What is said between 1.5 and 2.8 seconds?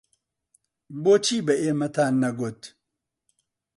ئێمەتان نەگوت؟